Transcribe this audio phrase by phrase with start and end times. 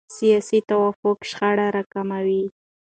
[0.17, 2.43] سیاسي توافق شخړې راکموي